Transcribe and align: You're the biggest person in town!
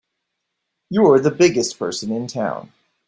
You're 0.89 1.19
the 1.19 1.29
biggest 1.29 1.77
person 1.77 2.11
in 2.11 2.25
town! 2.25 2.73